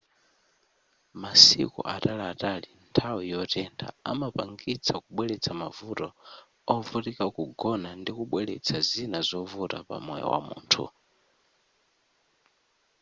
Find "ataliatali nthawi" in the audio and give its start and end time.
1.95-3.23